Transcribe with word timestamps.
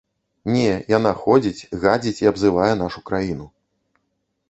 Не, 0.53 0.71
яна 0.97 1.11
ходзіць, 1.21 1.67
гадзіць 1.85 2.23
і 2.25 2.29
абзывае 2.33 2.73
нашу 2.83 2.99
краіну. 3.11 3.51